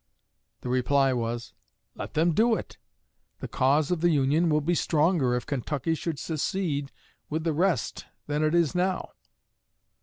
[0.61, 1.53] The reply was:
[1.93, 2.79] "Let them do it.
[3.39, 6.91] The cause of the Union will be stronger if Kentucky should secede
[7.29, 9.11] with the rest than it is now."